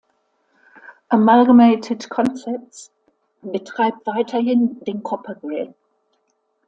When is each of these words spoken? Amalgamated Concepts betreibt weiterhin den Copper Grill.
Amalgamated 1.09 2.09
Concepts 2.09 2.89
betreibt 3.43 4.07
weiterhin 4.07 4.83
den 4.83 5.03
Copper 5.03 5.35
Grill. 5.35 5.75